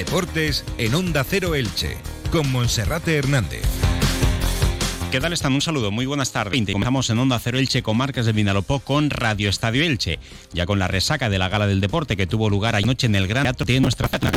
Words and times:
Deportes 0.00 0.64
en 0.78 0.94
Onda 0.94 1.24
Cero 1.24 1.54
Elche, 1.54 1.94
con 2.32 2.50
Monserrate 2.50 3.18
Hernández. 3.18 3.79
¿Qué 5.10 5.20
tal 5.20 5.32
están? 5.32 5.52
Un 5.54 5.60
saludo, 5.60 5.90
muy 5.90 6.06
buenas 6.06 6.30
tardes. 6.30 6.62
Comenzamos 6.70 7.10
en 7.10 7.18
Onda 7.18 7.40
Cero 7.40 7.58
Elche 7.58 7.82
con 7.82 7.96
Marcas 7.96 8.26
de 8.26 8.32
Vinalopó 8.32 8.78
con 8.78 9.10
Radio 9.10 9.48
Estadio 9.48 9.82
Elche, 9.82 10.20
ya 10.52 10.66
con 10.66 10.78
la 10.78 10.86
resaca 10.86 11.28
de 11.28 11.36
la 11.36 11.48
Gala 11.48 11.66
del 11.66 11.80
Deporte 11.80 12.16
que 12.16 12.28
tuvo 12.28 12.48
lugar 12.48 12.76
anoche 12.76 13.08
en 13.08 13.16
el 13.16 13.26
Gran 13.26 13.42
Teatro 13.42 13.66
de 13.66 13.80
nuestra 13.80 14.06
ciudad 14.06 14.32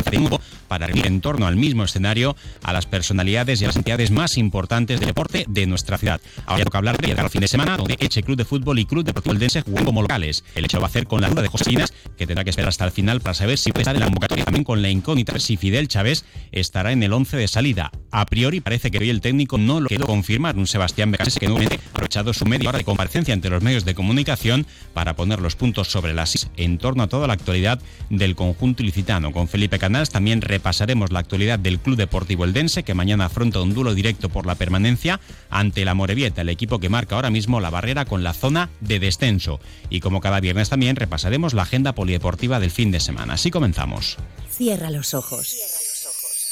para 0.68 0.88
reunir 0.88 1.05
en 1.05 1.21
torno 1.21 1.46
al 1.46 1.57
mismo 1.57 1.83
escenario 1.83 2.36
a 2.64 2.73
las 2.73 2.88
personalidades 2.88 3.61
y 3.61 3.65
a 3.65 3.68
las 3.68 3.75
entidades 3.75 4.09
más 4.09 4.36
importantes 4.39 5.00
del 5.00 5.09
deporte 5.09 5.46
de 5.47 5.68
nuestra 5.68 6.00
ciudad. 6.00 6.20
Ahora 6.47 6.64
toca 6.64 6.79
hablar 6.79 6.97
de 6.97 7.11
el 7.11 7.29
fin 7.29 7.42
de 7.42 7.47
semana, 7.47 7.78
donde 7.78 7.96
Elche 8.00 8.24
Club 8.24 8.37
de 8.37 8.46
Fútbol 8.46 8.79
y 8.79 8.86
Club 8.86 9.04
Deportivo 9.04 9.33
Eldense 9.33 9.61
juegan 9.61 9.86
como 9.86 10.01
locales. 10.01 10.43
El 10.55 10.65
hecho 10.65 10.79
va 10.79 10.87
a 10.87 10.89
hacer 10.89 11.05
con 11.05 11.21
la 11.21 11.29
duda 11.29 11.43
de 11.43 11.50
José 11.50 11.86
que 12.18 12.25
tendrá 12.25 12.43
que 12.43 12.50
esperar 12.50 12.69
hasta 12.69 12.86
el 12.86 12.92
final 12.92 13.21
para 13.21 13.36
saber 13.36 13.60
si 13.60 13.71
puede 13.71 13.83
estar 13.83 13.96
en 13.96 14.00
la 14.00 14.07
convocatoria. 14.07 14.46
También 14.46 14.64
con 14.64 14.82
la 14.82 14.89
incógnita 14.89 15.37
si 15.37 15.55
Fidel 15.55 15.87
Chávez 15.87 16.25
estará 16.51 16.92
en 16.92 17.04
el 17.04 17.14
11 17.14 17.37
de 17.37 17.47
salida. 17.47 17.92
A 18.10 18.25
priori 18.25 18.60
parece 18.60 18.89
que 18.89 18.97
hoy 18.97 19.11
el 19.11 19.21
técnico 19.21 19.60
no 19.60 19.79
lo 19.79 19.87
quiere 19.87 20.04
confirmar. 20.04 20.62
Sebastián 20.67 21.11
Becasese 21.11 21.39
que 21.39 21.47
nuevamente 21.47 21.79
ha 21.85 21.89
aprovechado 21.89 22.33
su 22.33 22.45
media 22.45 22.69
hora 22.69 22.77
de 22.77 22.83
comparecencia 22.83 23.33
ante 23.33 23.49
los 23.49 23.63
medios 23.63 23.85
de 23.85 23.95
comunicación 23.95 24.65
para 24.93 25.15
poner 25.15 25.39
los 25.39 25.55
puntos 25.55 25.89
sobre 25.89 26.13
las 26.13 26.36
is 26.36 26.49
en 26.57 26.77
torno 26.77 27.03
a 27.03 27.07
toda 27.07 27.27
la 27.27 27.33
actualidad 27.33 27.79
del 28.09 28.36
conjunto 28.36 28.83
ilicitano. 28.83 29.31
Con 29.31 29.47
Felipe 29.47 29.79
Canals 29.79 30.09
también 30.09 30.41
repasaremos 30.41 31.11
la 31.11 31.19
actualidad 31.19 31.59
del 31.59 31.79
Club 31.79 31.97
Deportivo 31.97 32.45
Eldense, 32.45 32.83
que 32.83 32.94
mañana 32.94 33.25
afronta 33.25 33.61
un 33.61 33.73
duelo 33.73 33.94
directo 33.94 34.30
por 34.30 34.45
la 34.45 34.55
permanencia 34.55 35.19
ante 35.49 35.86
la 35.86 35.94
Morevieta, 35.94 36.41
el 36.41 36.49
equipo 36.49 36.80
que 36.80 36.89
marca 36.89 37.16
ahora 37.16 37.30
mismo 37.30 37.59
la 37.59 37.69
barrera 37.69 38.05
con 38.05 38.23
la 38.23 38.33
zona 38.33 38.69
de 38.80 39.00
descenso. 39.00 39.59
Y 39.89 40.00
como 40.00 40.22
cada 40.22 40.39
viernes 40.39 40.69
también 40.69 40.95
repasaremos 40.95 41.53
la 41.53 41.64
agenda 41.64 41.94
polideportiva 41.94 42.59
del 42.59 42.72
fin 42.72 42.91
de 42.91 43.00
semana. 43.00 43.33
Así 43.33 43.52
comenzamos. 43.52 44.17
Cierra 44.50 44.89
los 44.89 45.14
ojos. 45.14 45.55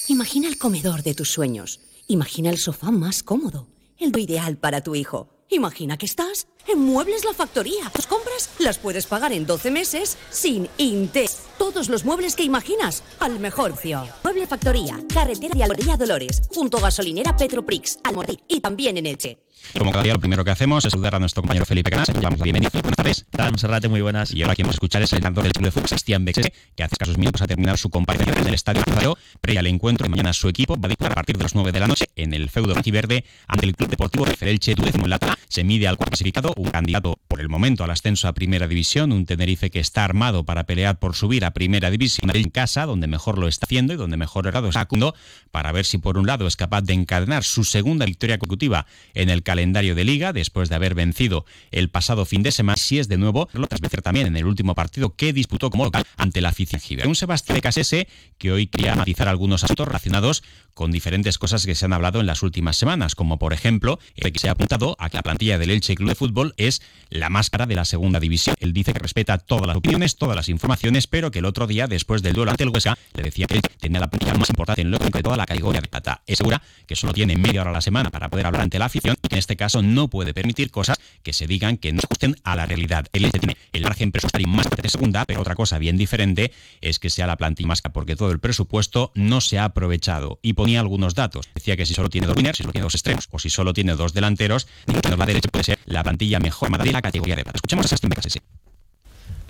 Imagina 0.07 0.47
el 0.47 0.57
comedor 0.57 1.03
de 1.03 1.13
tus 1.13 1.31
sueños. 1.31 1.79
Imagina 2.07 2.49
el 2.49 2.57
sofá 2.57 2.91
más 2.91 3.23
cómodo. 3.23 3.67
El 4.01 4.17
ideal 4.17 4.57
para 4.57 4.81
tu 4.81 4.95
hijo. 4.95 5.29
Imagina 5.47 5.95
que 5.95 6.07
estás 6.07 6.47
en 6.67 6.79
Muebles 6.79 7.23
La 7.23 7.35
Factoría. 7.35 7.87
Tus 7.93 8.07
compras 8.07 8.49
las 8.57 8.79
puedes 8.79 9.05
pagar 9.05 9.31
en 9.31 9.45
12 9.45 9.69
meses 9.69 10.17
sin 10.31 10.67
interés. 10.79 11.43
Todos 11.59 11.87
los 11.87 12.03
muebles 12.03 12.35
que 12.35 12.43
imaginas 12.43 13.03
al 13.19 13.39
mejor 13.39 13.73
precio. 13.73 14.07
Mueble 14.23 14.47
Factoría, 14.47 14.99
carretera 15.13 15.53
de 15.53 15.63
Almería 15.63 15.97
Dolores, 15.97 16.41
junto 16.49 16.79
a 16.79 16.81
gasolinera 16.81 17.37
Petroprix, 17.37 17.99
Almorí 18.03 18.39
y 18.47 18.59
también 18.59 18.97
en 18.97 19.05
Elche. 19.05 19.37
Como 19.77 19.91
cada 19.91 20.03
día, 20.03 20.13
lo 20.13 20.19
primero 20.19 20.43
que 20.43 20.51
hacemos 20.51 20.85
es 20.85 20.91
saludar 20.91 21.15
a 21.15 21.19
nuestro 21.19 21.41
compañero 21.41 21.65
Felipe 21.65 21.89
Canas. 21.89 22.09
Le 22.09 22.19
damos 22.19 22.39
la 22.39 22.43
bienvenida. 22.43 22.69
Buenas 22.73 22.95
tardes. 22.97 23.89
Muy 23.89 24.01
buenas. 24.01 24.33
Y 24.33 24.41
ahora 24.41 24.55
quien 24.55 24.65
vamos 24.65 24.75
a 24.75 24.77
escuchar 24.77 25.01
es 25.01 25.11
el 25.13 25.17
entrenador 25.17 25.43
del 25.43 25.53
Club 25.53 25.65
de 25.65 25.71
Fútbol, 25.71 25.87
Sebastián 25.87 26.25
Bexese, 26.25 26.53
que 26.75 26.83
hace 26.83 26.93
escasos 26.93 27.17
minutos 27.17 27.41
ha 27.41 27.47
terminado 27.47 27.77
su 27.77 27.89
comparecencia 27.89 28.41
en 28.41 28.47
el 28.47 28.53
Estadio 28.53 28.83
Zaro, 28.83 29.17
previa 29.39 29.61
al 29.61 29.67
encuentro. 29.67 30.09
Mañana 30.09 30.33
su 30.33 30.49
equipo 30.49 30.75
va 30.79 30.85
a 30.85 30.89
disputar 30.89 31.13
a 31.13 31.15
partir 31.15 31.37
de 31.37 31.43
las 31.43 31.55
9 31.55 31.71
de 31.71 31.79
la 31.79 31.87
noche 31.87 32.05
en 32.15 32.33
el 32.33 32.49
feudo 32.49 32.75
verde 32.91 33.23
ante 33.47 33.65
el 33.65 33.75
Club 33.75 33.89
Deportivo 33.89 34.25
Referelche, 34.25 34.75
tu 34.75 34.83
décimo 34.83 35.05
en 35.05 35.11
la 35.11 35.19
Se 35.47 35.63
mide 35.63 35.87
al 35.87 35.97
cuarto 35.97 36.11
clasificado, 36.11 36.53
un 36.57 36.69
candidato 36.69 37.19
por 37.27 37.39
el 37.39 37.47
momento 37.47 37.83
al 37.83 37.91
ascenso 37.91 38.27
a 38.27 38.33
Primera 38.33 38.67
División, 38.67 39.11
un 39.11 39.25
Tenerife 39.25 39.69
que 39.69 39.79
está 39.79 40.03
armado 40.03 40.43
para 40.43 40.65
pelear 40.65 40.99
por 40.99 41.15
subir 41.15 41.45
a 41.45 41.51
Primera 41.51 41.89
División 41.89 42.29
en 42.33 42.49
casa, 42.49 42.85
donde 42.85 43.07
mejor 43.07 43.37
lo 43.37 43.47
está 43.47 43.65
haciendo 43.65 43.93
y 43.93 43.97
donde 43.97 44.17
mejor 44.17 44.45
grado 44.45 44.67
está 44.67 44.81
acundo, 44.81 45.15
para 45.51 45.71
ver 45.71 45.85
si 45.85 45.97
por 45.97 46.17
un 46.17 46.27
lado 46.27 46.47
es 46.47 46.55
capaz 46.55 46.81
de 46.81 46.93
encadenar 46.93 47.43
su 47.43 47.63
segunda 47.63 48.05
victoria 48.05 48.37
consecutiva 48.37 48.85
en 49.13 49.29
el 49.29 49.40
calendario 49.43 49.95
de 49.95 50.03
Liga, 50.03 50.33
después 50.33 50.69
de 50.69 50.75
haber 50.75 50.95
vencido 50.95 51.45
el 51.71 51.89
pasado 51.89 52.25
fin 52.25 52.43
de 52.43 52.51
semana, 52.51 52.77
si 52.77 52.99
es 52.99 53.07
de 53.07 53.17
nuevo, 53.17 53.49
lo 53.53 53.67
tras 53.67 53.81
vencer 53.81 54.01
también 54.01 54.27
en 54.27 54.37
el 54.37 54.45
último 54.45 54.75
partido 54.75 55.15
que 55.15 55.33
disputó 55.33 55.69
como 55.69 55.83
local 55.85 56.05
ante 56.17 56.41
la 56.41 56.49
afición 56.49 56.81
Un 57.05 57.15
Sebastián 57.15 57.55
de 57.55 57.61
Casese 57.61 58.07
que 58.37 58.51
hoy 58.51 58.67
quería 58.67 58.95
matizar 58.95 59.27
algunos 59.27 59.63
asuntos 59.63 59.87
relacionados 59.87 60.43
con 60.81 60.89
diferentes 60.89 61.37
cosas 61.37 61.63
que 61.67 61.75
se 61.75 61.85
han 61.85 61.93
hablado 61.93 62.21
en 62.21 62.25
las 62.25 62.41
últimas 62.41 62.75
semanas, 62.75 63.13
como 63.13 63.37
por 63.37 63.53
ejemplo, 63.53 63.99
el 64.15 64.31
que 64.31 64.39
se 64.39 64.49
ha 64.49 64.53
apuntado 64.53 64.95
a 64.97 65.11
que 65.11 65.17
la 65.17 65.21
plantilla 65.21 65.59
del 65.59 65.69
Elche 65.69 65.93
Club 65.93 66.09
de 66.09 66.15
Fútbol 66.15 66.55
es 66.57 66.81
la 67.11 67.29
máscara 67.29 67.67
de 67.67 67.75
la 67.75 67.85
segunda 67.85 68.19
división. 68.19 68.55
Él 68.59 68.73
dice 68.73 68.91
que 68.91 68.97
respeta 68.97 69.37
todas 69.37 69.67
las 69.67 69.77
opiniones, 69.77 70.15
todas 70.15 70.35
las 70.35 70.49
informaciones, 70.49 71.05
pero 71.05 71.29
que 71.29 71.37
el 71.37 71.45
otro 71.45 71.67
día, 71.67 71.85
después 71.85 72.23
del 72.23 72.33
duelo 72.33 72.49
ante 72.49 72.63
el 72.63 72.69
Huesca, 72.69 72.97
le 73.13 73.21
decía 73.21 73.45
que 73.45 73.57
él 73.57 73.61
tenía 73.79 73.99
la 73.99 74.09
plantilla 74.09 74.33
más 74.33 74.49
importante 74.49 74.81
en 74.81 74.89
lo 74.89 74.97
de 74.97 75.21
toda 75.21 75.37
la 75.37 75.45
categoría 75.45 75.81
de 75.81 75.87
plata. 75.87 76.23
Es 76.25 76.39
segura 76.39 76.63
que 76.87 76.95
solo 76.95 77.13
tiene 77.13 77.35
media 77.35 77.61
hora 77.61 77.69
a 77.69 77.73
la 77.73 77.81
semana 77.81 78.09
para 78.09 78.29
poder 78.29 78.47
hablar 78.47 78.63
ante 78.63 78.79
la 78.79 78.85
afición 78.85 79.15
y 79.21 79.27
que 79.27 79.35
en 79.35 79.39
este 79.39 79.55
caso 79.55 79.83
no 79.83 80.07
puede 80.07 80.33
permitir 80.33 80.71
cosas 80.71 80.97
que 81.21 81.31
se 81.31 81.45
digan 81.45 81.77
que 81.77 81.93
no 81.93 82.01
se 82.01 82.07
ajusten 82.07 82.37
a 82.43 82.55
la 82.55 82.65
realidad. 82.65 83.05
Él 83.13 83.29
tiene 83.31 83.55
el 83.71 83.83
margen 83.83 84.11
presupuestario 84.11 84.47
más 84.47 84.67
de 84.67 84.89
segunda, 84.89 85.25
pero 85.25 85.41
otra 85.41 85.53
cosa 85.53 85.77
bien 85.77 85.95
diferente 85.95 86.51
es 86.81 86.97
que 86.97 87.11
sea 87.11 87.27
la 87.27 87.37
plantilla 87.37 87.67
más 87.67 87.83
porque 87.93 88.15
todo 88.15 88.31
el 88.31 88.39
presupuesto 88.39 89.11
no 89.13 89.41
se 89.41 89.59
ha 89.59 89.65
aprovechado. 89.65 90.39
Y 90.41 90.53
algunos 90.77 91.15
datos. 91.15 91.49
Decía 91.53 91.75
que 91.75 91.85
si 91.85 91.93
solo 91.93 92.09
tiene 92.09 92.27
dos 92.27 92.35
winners, 92.35 92.57
si 92.57 92.63
solo 92.63 92.73
tiene 92.73 92.83
dos 92.83 92.95
extremos 92.95 93.27
o 93.31 93.39
si 93.39 93.49
solo 93.49 93.73
tiene 93.73 93.95
dos 93.95 94.13
delanteros, 94.13 94.67
la 94.87 95.25
derecha 95.25 95.49
puede 95.49 95.63
ser 95.63 95.79
la 95.85 96.03
plantilla 96.03 96.39
mejor 96.39 96.77
de 96.77 96.91
la 96.91 97.01
categoría 97.01 97.35
de 97.35 97.43
plata. 97.43 97.57
Escuchemos 97.57 97.85
a 97.85 97.89
Sebastián 97.89 98.09
Becasese. 98.09 98.41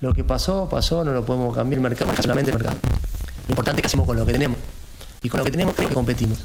Lo 0.01 0.13
que 0.13 0.23
pasó, 0.23 0.67
pasó, 0.69 1.03
no 1.03 1.11
lo 1.11 1.23
podemos 1.23 1.55
cambiar 1.55 1.77
el 1.77 1.83
mercado, 1.83 2.11
solamente 2.19 2.51
el 2.51 2.57
mercado. 2.57 2.77
Lo 3.47 3.51
importante 3.51 3.79
es 3.79 3.83
que 3.83 3.87
hacemos 3.87 4.07
con 4.07 4.17
lo 4.17 4.25
que 4.25 4.33
tenemos. 4.33 4.57
Y 5.21 5.29
con 5.29 5.37
lo 5.39 5.45
que 5.45 5.51
tenemos 5.51 5.75
creo 5.75 5.89
que 5.89 5.93
competimos. 5.93 6.39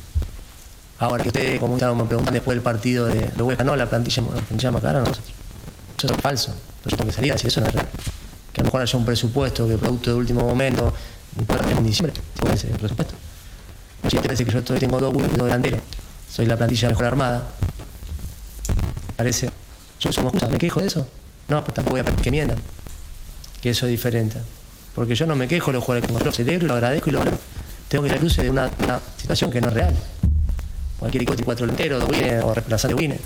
Ahora 0.99 1.23
que 1.23 1.29
ustedes, 1.29 1.61
como 1.61 1.77
me 1.77 2.05
preguntan 2.05 2.35
después 2.35 2.55
del 2.55 2.63
partido 2.63 3.07
de, 3.07 3.29
de 3.29 3.65
no, 3.65 3.77
la 3.77 3.89
plantilla, 3.89 4.23
la 4.23 4.43
plantilla 4.43 4.71
más 4.71 4.83
cara, 4.83 5.01
no. 5.01 5.11
Eso 5.11 6.07
es 6.15 6.21
falso. 6.21 6.51
Entonces 6.51 6.99
tengo 6.99 7.07
que 7.07 7.13
salir 7.13 7.33
así, 7.33 7.47
eso 7.47 7.61
no 7.61 7.67
es 7.67 7.75
real. 7.75 7.89
Que 8.53 8.61
a 8.61 8.65
lo 8.65 8.67
mejor 8.67 8.83
haya 8.83 8.99
un 8.99 9.05
presupuesto 9.05 9.67
que 9.67 9.79
producto 9.79 10.11
de 10.11 10.17
último 10.17 10.43
momento, 10.43 10.93
en 11.77 11.85
diciembre, 11.85 12.13
con 12.41 12.51
ese 12.51 12.69
presupuesto. 12.69 13.15
Si 14.09 14.17
te 14.17 14.23
parece 14.23 14.45
que 14.45 14.53
yo 14.53 14.63
tengo 14.63 15.01
dos 15.01 15.13
buenos 15.13 15.37
delanteros, 15.37 15.81
soy 16.31 16.47
la 16.47 16.57
plantilla 16.57 16.89
mejor 16.89 17.05
armada. 17.07 17.43
Parece. 19.17 19.51
Yo 19.99 20.13
somos 20.13 20.33
¿me 20.51 20.59
quejo 20.59 20.81
de 20.81 20.87
eso? 20.87 21.09
No, 21.49 21.65
pues 21.65 21.75
tampoco 21.75 21.93
voy 21.93 22.01
a 22.01 22.05
pedir 22.05 22.21
que 22.21 22.31
mientan 22.31 22.59
que 23.61 23.71
eso 23.71 23.87
es 23.87 23.91
diferente. 23.91 24.39
Porque 24.95 25.15
yo 25.15 25.27
no 25.27 25.35
me 25.35 25.49
quejo 25.49 25.71
de 25.71 25.75
los 25.75 25.85
jugadores 25.85 26.09
que 26.09 26.25
lo 26.25 26.33
celebro 26.33 26.69
lo 26.69 26.75
agradezco 26.75 27.11
y 27.11 27.13
lo 27.13 27.21
Tengo 27.89 28.05
que 28.05 28.17
cruce 28.17 28.43
de 28.43 28.51
una, 28.51 28.71
situación 29.17 29.51
que 29.51 29.61
no 29.61 29.69
es 29.69 29.75
real. 29.75 29.95
Cualquier 30.99 31.25
equipo 31.25 31.45
cuatro 31.45 31.67
enteros, 31.67 32.05
o 32.05 32.55
reemplazar 32.55 32.95
de. 32.95 33.19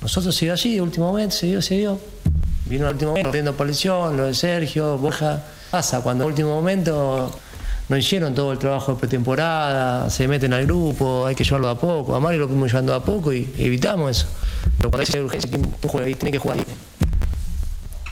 Nosotros 0.00 0.34
se 0.34 0.46
dio 0.46 0.56
de 0.56 0.80
último 0.80 1.08
momento, 1.08 1.36
se 1.36 1.46
dio, 1.46 1.62
se 1.62 1.76
dio. 1.76 2.00
Vino 2.66 2.86
al 2.86 2.94
último 2.94 3.10
momento, 3.10 3.28
corriendo 3.28 3.54
por 3.54 3.66
lesión, 3.66 4.16
lo 4.16 4.26
de 4.26 4.34
Sergio, 4.34 4.96
Boja. 4.98 5.42
Pasa, 5.70 6.00
cuando 6.00 6.24
al 6.24 6.30
último 6.30 6.54
momento 6.54 7.30
no 7.90 7.96
hicieron 7.96 8.34
todo 8.34 8.52
el 8.52 8.58
trabajo 8.58 8.94
de 8.94 9.00
pretemporada, 9.00 10.08
se 10.08 10.26
meten 10.26 10.54
al 10.54 10.64
grupo, 10.64 11.26
hay 11.26 11.34
que 11.34 11.44
llevarlo 11.44 11.68
a 11.68 11.78
poco. 11.78 12.14
A 12.14 12.20
Mario 12.20 12.40
lo 12.40 12.48
fuimos 12.48 12.70
llevando 12.70 12.94
a 12.94 13.04
poco 13.04 13.32
y 13.32 13.52
evitamos 13.58 14.12
eso. 14.12 14.26
Pero 14.78 14.90
cuando 14.90 15.12
hay 15.12 15.20
urgencia, 15.20 15.50
juega 15.86 16.06
ahí, 16.06 16.14
tiene 16.14 16.32
que 16.32 16.38
jugar 16.38 16.58
ahí 16.58 16.64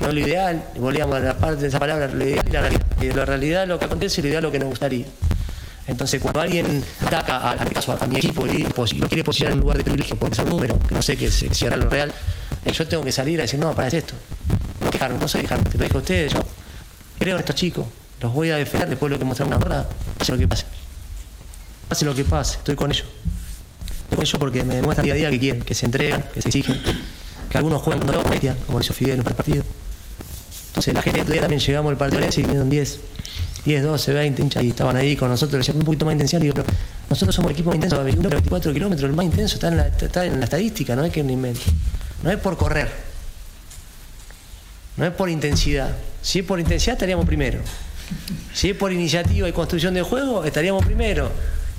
no 0.00 0.12
lo 0.12 0.20
ideal, 0.20 0.64
volvíamos 0.76 1.16
a 1.16 1.20
la 1.20 1.36
parte 1.36 1.62
de 1.62 1.68
esa 1.68 1.80
palabra, 1.80 2.06
lo 2.06 2.24
ideal 2.24 2.44
y 2.46 2.52
la 2.52 2.60
realidad. 2.60 2.86
Y 3.00 3.10
la 3.10 3.24
realidad 3.24 3.66
lo 3.66 3.78
que 3.78 3.84
acontece 3.84 4.20
y 4.20 4.22
lo 4.22 4.28
ideal 4.28 4.42
lo 4.42 4.52
que 4.52 4.58
nos 4.58 4.68
gustaría. 4.68 5.06
Entonces, 5.86 6.20
cuando 6.20 6.40
alguien 6.40 6.84
ataca 7.04 7.52
a, 7.52 8.06
mi 8.06 8.18
equipo 8.18 8.46
y, 8.46 8.66
lo 8.98 9.08
quiere 9.08 9.24
posicionar 9.24 9.52
en 9.52 9.58
un 9.58 9.62
lugar 9.62 9.78
de 9.78 9.84
privilegio 9.84 10.16
porque 10.16 10.34
es 10.34 10.38
un 10.40 10.50
número, 10.50 10.78
que 10.86 10.94
no 10.94 11.02
sé 11.02 11.16
qué 11.16 11.26
es, 11.26 11.44
cierra 11.52 11.76
lo 11.76 11.88
real, 11.88 12.12
eh, 12.64 12.72
yo 12.72 12.86
tengo 12.86 13.02
que 13.02 13.12
salir 13.12 13.40
a 13.40 13.42
decir, 13.42 13.58
no, 13.58 13.74
para 13.74 13.88
esto. 13.88 14.14
No 14.80 14.90
dejarme, 14.90 15.18
no 15.18 15.26
soy 15.26 15.42
dejarme, 15.42 15.64
te 15.64 15.78
lo 15.78 15.84
digo 15.84 15.98
a 15.98 16.02
ustedes, 16.02 16.32
yo 16.32 16.40
creo 17.18 17.36
en 17.36 17.40
estos 17.40 17.56
chicos, 17.56 17.86
los 18.20 18.32
voy 18.32 18.50
a 18.50 18.56
defender 18.56 18.88
después 18.88 19.10
de 19.10 19.16
lo 19.16 19.18
que 19.18 19.24
mostraron 19.24 19.54
ahora, 19.54 19.88
pase 20.18 20.32
lo 20.32 20.38
que 20.38 20.48
pase. 20.48 20.64
Pase 21.88 22.04
lo 22.04 22.14
que 22.14 22.24
pase, 22.24 22.58
estoy 22.58 22.76
con 22.76 22.90
ellos. 22.90 23.06
Estoy 24.04 24.16
con 24.16 24.20
ellos 24.22 24.38
porque 24.38 24.64
me 24.64 24.76
demuestran 24.76 25.04
día 25.04 25.14
a 25.14 25.16
día 25.16 25.30
que 25.30 25.38
quieren, 25.38 25.62
que 25.62 25.74
se 25.74 25.86
entregan, 25.86 26.22
que 26.34 26.42
se 26.42 26.48
exigen, 26.48 26.80
que 27.50 27.58
algunos 27.58 27.82
juegan 27.82 28.06
con 28.06 28.30
bestia, 28.30 28.56
como 28.66 28.80
hizo 28.80 28.92
Fidel 28.92 29.20
en 29.20 29.26
el 29.26 29.34
partido 29.34 29.64
entonces 30.78 30.94
la 30.94 31.02
gente 31.02 31.20
todavía 31.22 31.40
también 31.40 31.60
llegamos 31.60 31.90
al 31.90 31.96
partido 31.96 32.22
y 32.24 32.42
vinieron 32.42 32.70
10, 32.70 33.00
10, 33.64 33.82
12, 33.82 34.12
20 34.12 34.42
hinchas 34.42 34.62
y 34.62 34.68
estaban 34.68 34.96
ahí 34.96 35.16
con 35.16 35.28
nosotros, 35.28 35.58
decían 35.58 35.78
un 35.78 35.84
poquito 35.84 36.04
más 36.04 36.12
intensidad, 36.12 36.40
digo, 36.40 36.54
pero 36.54 36.68
nosotros 37.10 37.34
somos 37.34 37.50
el 37.50 37.54
equipo 37.56 37.70
más 37.70 37.74
intenso, 37.74 38.04
21 38.04 38.28
24 38.28 38.72
kilómetros, 38.72 39.10
el 39.10 39.16
más 39.16 39.26
intenso 39.26 39.56
está 39.56 39.68
en, 39.68 39.76
la, 39.76 39.88
está 39.88 40.24
en 40.24 40.38
la 40.38 40.44
estadística, 40.44 40.94
no 40.94 41.04
es 41.04 41.12
que 41.12 41.20
un 41.20 41.30
invento. 41.30 41.62
No 42.22 42.30
es 42.30 42.38
por 42.38 42.56
correr, 42.56 42.92
no 44.96 45.04
es 45.04 45.12
por 45.12 45.28
intensidad. 45.28 45.96
Si 46.22 46.38
es 46.38 46.44
por 46.44 46.60
intensidad 46.60 46.92
estaríamos 46.92 47.26
primero. 47.26 47.58
Si 48.52 48.70
es 48.70 48.76
por 48.76 48.92
iniciativa 48.92 49.48
y 49.48 49.52
construcción 49.52 49.94
de 49.94 50.02
juego, 50.02 50.44
estaríamos 50.44 50.84
primero. 50.84 51.30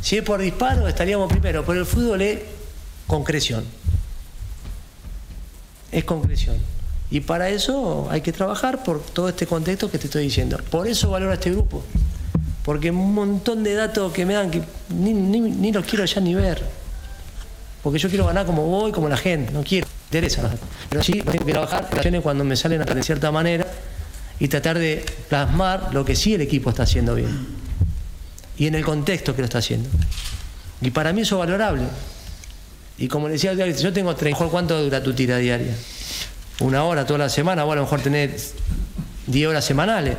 Si 0.02 0.18
es 0.18 0.24
por 0.24 0.40
disparo, 0.40 0.88
estaríamos 0.88 1.32
primero. 1.32 1.66
Pero 1.66 1.80
el 1.80 1.86
fútbol 1.86 2.22
es 2.22 2.40
concreción. 3.08 3.66
Es 5.92 6.04
concreción. 6.04 6.58
Y 7.12 7.22
para 7.22 7.50
eso 7.50 8.08
hay 8.12 8.22
que 8.22 8.32
trabajar 8.32 8.84
por 8.84 9.02
todo 9.02 9.30
este 9.30 9.48
contexto 9.48 9.90
que 9.90 9.98
te 9.98 10.06
estoy 10.06 10.24
diciendo. 10.24 10.60
Por 10.70 10.88
eso 10.88 11.10
valoro 11.10 11.32
a 11.32 11.36
este 11.36 11.52
grupo. 11.52 11.84
Porque 12.64 12.92
un 12.92 13.14
montón 13.14 13.64
de 13.64 13.74
datos 13.74 14.14
que 14.14 14.26
me 14.26 14.36
dan 14.36 14.52
que 14.52 14.62
ni, 14.90 15.72
los 15.72 15.86
quiero 15.86 16.06
ya 16.06 16.22
ni 16.22 16.36
ver. 16.36 16.62
Porque 17.82 17.98
yo 17.98 18.10
quiero 18.10 18.26
ganar 18.26 18.46
como 18.46 18.64
voy, 18.66 18.92
como 18.92 19.10
la 19.10 19.18
gente. 19.18 19.52
No 19.52 19.64
quiero, 19.64 19.88
interesa. 20.08 20.52
Pero 20.90 21.04
sí 21.04 21.14
tengo 21.14 21.46
que 21.46 21.52
trabajar 21.52 21.90
cuando 22.22 22.44
me 22.44 22.56
salen 22.56 22.84
de 22.86 23.04
cierta 23.04 23.32
manera 23.32 23.66
y 24.40 24.48
tratar 24.48 24.80
de 24.80 25.06
plasmar 25.28 25.90
lo 25.94 26.06
que 26.06 26.16
sí 26.16 26.34
el 26.34 26.42
equipo 26.42 26.70
está 26.70 26.84
haciendo 26.84 27.16
bien. 27.16 27.60
y 28.58 28.68
en 28.68 28.76
el 28.76 28.84
contexto 28.84 29.34
que 29.34 29.42
lo 29.42 29.46
está 29.46 29.60
haciendo. 29.60 29.90
Y 30.82 30.92
para 30.92 31.14
mí 31.14 31.22
eso 31.22 31.36
es 31.36 31.40
valorable. 31.40 31.84
Y 32.98 33.08
como 33.08 33.28
le 33.28 33.34
decía, 33.34 33.54
yo 33.54 33.94
tengo 33.94 34.16
tres, 34.16 34.36
¿cuánto 34.36 34.82
dura 34.84 35.02
tu 35.02 35.14
tira 35.14 35.38
diaria? 35.38 35.74
Una 36.60 36.84
hora 36.84 37.06
toda 37.06 37.20
la 37.20 37.30
semana, 37.30 37.64
o 37.64 37.72
a 37.72 37.76
lo 37.76 37.84
mejor 37.84 38.02
tener 38.02 38.36
10 39.28 39.48
horas 39.48 39.64
semanales. 39.64 40.18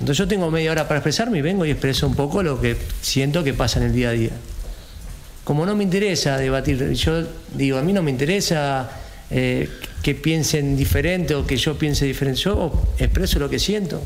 Entonces 0.00 0.18
yo 0.18 0.26
tengo 0.26 0.50
media 0.50 0.72
hora 0.72 0.88
para 0.88 0.98
expresarme 0.98 1.38
y 1.38 1.42
vengo 1.42 1.64
y 1.64 1.70
expreso 1.70 2.08
un 2.08 2.16
poco 2.16 2.42
lo 2.42 2.60
que 2.60 2.76
siento 3.00 3.44
que 3.44 3.54
pasa 3.54 3.78
en 3.78 3.86
el 3.86 3.92
día 3.92 4.08
a 4.08 4.12
día. 4.12 4.32
Como 5.44 5.64
no 5.64 5.76
me 5.76 5.84
interesa 5.84 6.36
debatir, 6.36 6.92
yo 6.94 7.22
digo, 7.54 7.78
a 7.78 7.82
mí 7.82 7.92
no 7.92 8.02
me 8.02 8.10
interesa 8.10 8.90
eh, 9.36 9.68
que 10.00 10.14
piensen 10.14 10.76
diferente 10.76 11.34
o 11.34 11.44
que 11.44 11.56
yo 11.56 11.76
piense 11.76 12.04
diferente, 12.04 12.38
yo 12.42 12.70
expreso 12.98 13.40
lo 13.40 13.50
que 13.50 13.58
siento. 13.58 14.00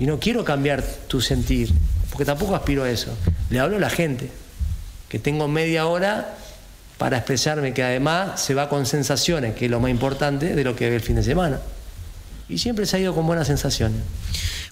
Y 0.00 0.06
no 0.06 0.18
quiero 0.18 0.42
cambiar 0.42 0.82
tu 1.06 1.20
sentir, 1.20 1.70
porque 2.10 2.24
tampoco 2.24 2.56
aspiro 2.56 2.82
a 2.82 2.90
eso. 2.90 3.16
Le 3.48 3.60
hablo 3.60 3.76
a 3.76 3.78
la 3.78 3.90
gente, 3.90 4.28
que 5.08 5.20
tengo 5.20 5.46
media 5.46 5.86
hora 5.86 6.34
para 6.98 7.18
expresarme, 7.18 7.72
que 7.72 7.84
además 7.84 8.42
se 8.42 8.54
va 8.54 8.68
con 8.68 8.86
sensaciones, 8.86 9.54
que 9.54 9.66
es 9.66 9.70
lo 9.70 9.78
más 9.78 9.92
importante 9.92 10.56
de 10.56 10.64
lo 10.64 10.74
que 10.74 10.90
ve 10.90 10.96
el 10.96 11.02
fin 11.02 11.14
de 11.14 11.22
semana. 11.22 11.60
Y 12.48 12.58
siempre 12.58 12.86
se 12.86 12.96
ha 12.96 12.98
ido 12.98 13.14
con 13.14 13.24
buenas 13.24 13.46
sensaciones. 13.46 14.00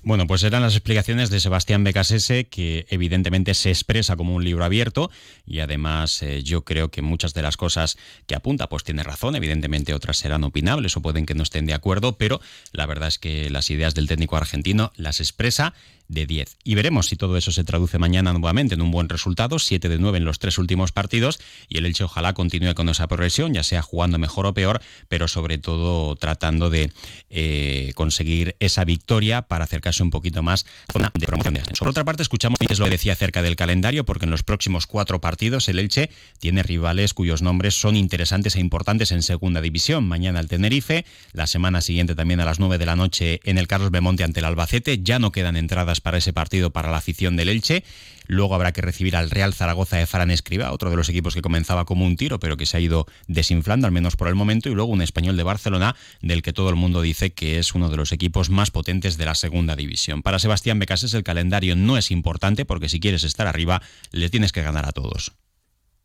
Bueno, 0.05 0.27
pues 0.27 0.43
eran 0.43 0.63
las 0.63 0.75
explicaciones 0.75 1.31
de 1.31 1.39
Sebastián 1.39 1.85
Becasese, 1.85 2.49
que 2.49 2.87
evidentemente 2.91 3.55
se 3.55 3.71
expresa 3.71 4.17
como 4.17 4.35
un 4.35 4.43
libro 4.43 4.65
abierto 4.65 5.13
y 5.47 5.61
además 5.61 6.21
eh, 6.25 6.43
yo 6.43 6.65
creo 6.65 6.91
que 6.91 7.03
muchas 7.03 7.35
de 7.35 7.43
las 7.43 7.57
cosas 7.57 7.97
que 8.27 8.35
apunta 8.35 8.69
pues 8.69 8.83
tiene 8.83 9.05
razón, 9.05 9.37
evidentemente 9.37 9.95
otras 9.95 10.17
serán 10.17 10.43
opinables 10.43 10.97
o 10.97 11.03
pueden 11.03 11.25
que 11.25 11.37
no 11.37 11.45
estén 11.45 11.67
de 11.67 11.75
acuerdo, 11.75 12.19
pero 12.19 12.41
la 12.73 12.87
verdad 12.87 13.07
es 13.07 13.21
que 13.21 13.49
las 13.49 13.71
ideas 13.71 13.95
del 13.95 14.09
técnico 14.09 14.37
argentino 14.37 14.91
las 14.97 15.21
expresa 15.21 15.73
de 16.12 16.26
10. 16.26 16.56
Y 16.64 16.75
veremos 16.75 17.06
si 17.06 17.17
todo 17.17 17.37
eso 17.37 17.53
se 17.53 17.64
traduce 17.64 17.99
mañana 17.99 18.32
nuevamente 18.32 18.75
en 18.75 18.82
un 18.82 18.91
buen 18.91 19.09
resultado, 19.09 19.59
7 19.59 19.88
de 19.88 19.99
9 19.99 20.19
en 20.19 20.25
los 20.25 20.38
tres 20.38 20.59
últimos 20.59 20.93
partidos, 20.93 21.41
y 21.69 21.79
el 21.79 21.87
Elche 21.87 22.05
ojalá 22.05 22.35
continúe 22.35 22.75
con 22.75 22.88
esa 22.88 23.09
progresión, 23.09 23.55
ya 23.55 23.62
sea 23.62 23.82
jugando 23.82 24.19
mejor 24.19 24.47
o 24.47 24.55
peor, 24.55 24.81
pero 25.09 25.29
sobre 25.29 25.59
todo 25.59 26.17
tratando 26.17 26.70
de 26.70 26.93
eh, 27.31 27.93
conseguir 27.94 28.56
esa 28.61 28.85
victoria 28.85 29.43
para 29.43 29.64
acercarse 29.64 30.03
un 30.03 30.11
poquito 30.11 30.43
más 30.43 30.67
a 30.88 30.93
zona 30.93 31.12
de 31.14 31.26
promoción 31.26 31.55
de 31.55 31.62
Por 31.79 31.88
otra 31.88 32.05
parte, 32.05 32.23
escuchamos 32.23 32.58
es 32.73 32.79
lo 32.79 32.87
que 32.87 32.93
decía 32.93 33.12
acerca 33.12 33.43
del 33.43 33.56
calendario, 33.56 34.05
porque 34.05 34.25
en 34.25 34.31
los 34.31 34.43
próximos 34.43 34.87
cuatro 34.87 35.20
partidos 35.20 35.69
el 35.69 35.79
Elche 35.79 36.11
tiene 36.38 36.62
rivales 36.62 37.15
cuyos 37.15 37.43
nombres 37.43 37.75
son 37.75 37.97
interesantes 37.97 38.56
e 38.56 38.61
importantes 38.61 39.12
en 39.12 39.23
segunda 39.23 39.61
división. 39.61 40.05
Mañana 40.05 40.41
el 40.41 40.49
Tenerife, 40.49 41.05
la 41.32 41.47
semana 41.47 41.81
siguiente 41.81 42.15
también 42.15 42.41
a 42.41 42.44
las 42.44 42.58
9 42.58 42.79
de 42.79 42.87
la 42.87 42.97
noche 42.97 43.41
en 43.44 43.58
el 43.58 43.67
Carlos 43.67 43.91
Bemonte 43.91 44.25
ante 44.25 44.41
el 44.41 44.47
Albacete, 44.47 45.03
ya 45.03 45.19
no 45.19 45.32
quedan 45.32 45.56
entradas 45.56 46.00
para 46.03 46.19
ese 46.19 46.33
partido 46.33 46.71
para 46.71 46.91
la 46.91 46.99
afición 46.99 47.37
del 47.37 47.49
Elche. 47.49 47.85
Luego 48.27 48.55
habrá 48.55 48.73
que 48.73 48.81
recibir 48.81 49.17
al 49.17 49.31
Real 49.31 49.53
Zaragoza 49.53 49.97
de 49.97 50.07
Fran 50.07 50.31
Escriba, 50.31 50.73
otro 50.73 50.91
de 50.91 50.97
los 50.97 51.09
equipos 51.09 51.35
que 51.35 51.43
comenzaba 51.43 51.85
como 51.85 52.07
un 52.07 52.17
tiro, 52.17 52.39
pero 52.39 52.57
que 52.57 52.67
se 52.67 52.77
ha 52.77 52.81
ido 52.81 53.07
desinflando, 53.27 53.87
al 53.87 53.93
menos 53.93 54.17
por 54.17 54.29
el 54.29 54.35
momento. 54.35 54.69
Y 54.69 54.75
luego 54.75 54.93
un 54.93 55.03
español 55.03 55.37
de 55.37 55.43
Barcelona, 55.43 55.97
del 56.21 56.43
que 56.43 56.53
todo 56.53 56.71
el 56.71 56.77
mundo 56.77 57.03
dice 57.03 57.33
que 57.33 57.59
es 57.59 57.75
uno 57.75 57.89
de 57.89 57.97
los 57.97 58.13
equipos 58.13 58.51
más 58.51 58.71
potentes 58.71 59.17
de 59.19 59.25
la 59.25 59.35
segunda 59.35 59.77
división. 59.77 60.23
Para 60.23 60.39
Sebastián 60.39 60.79
Becases 60.79 61.15
el 61.15 61.25
calendario 61.25 61.77
no 61.77 61.99
es 61.99 62.11
importante 62.11 62.65
porque 62.65 62.89
si 62.89 63.01
quieres 63.01 63.25
estar 63.25 63.47
arriba, 63.47 63.83
le 64.13 64.31
tienes 64.31 64.53
que 64.53 64.63
ganar 64.63 64.89
a 64.89 64.93
todos. 64.93 65.33